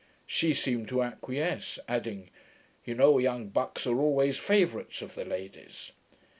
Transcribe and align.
She 0.25 0.55
seemed 0.55 0.87
to 0.87 1.03
acquiesce; 1.03 1.77
adding, 1.87 2.31
'You 2.83 2.95
know 2.95 3.19
young 3.19 3.49
BUCKS 3.49 3.85
are 3.85 3.99
always 4.01 4.39
favourites 4.39 5.03
of 5.03 5.13
the 5.13 5.25
ladies.' 5.25 5.91